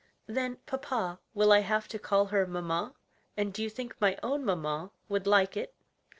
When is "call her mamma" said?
1.99-2.95